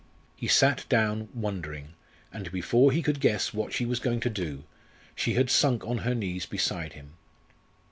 He 0.35 0.47
sat 0.47 0.83
down, 0.89 1.29
wondering, 1.31 1.93
and 2.33 2.51
before 2.51 2.91
he 2.91 3.03
could 3.03 3.19
guess 3.19 3.53
what 3.53 3.71
she 3.71 3.85
was 3.85 3.99
going 3.99 4.19
to 4.21 4.31
do 4.31 4.63
she 5.13 5.35
had 5.35 5.51
sunk 5.51 5.85
on 5.85 5.99
her 5.99 6.15
knees 6.15 6.47
beside 6.47 6.93
him. 6.93 7.13